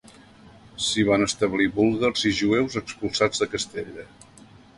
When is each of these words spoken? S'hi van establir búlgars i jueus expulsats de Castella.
S'hi 0.85 1.03
van 1.09 1.25
establir 1.25 1.67
búlgars 1.75 2.25
i 2.31 2.33
jueus 2.41 2.79
expulsats 2.83 3.45
de 3.45 3.51
Castella. 3.53 4.09